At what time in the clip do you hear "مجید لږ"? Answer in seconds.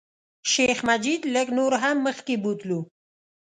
0.89-1.47